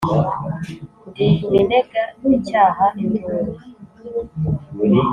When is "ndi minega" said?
1.11-2.01